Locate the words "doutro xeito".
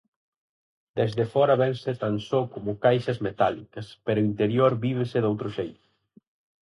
5.21-5.85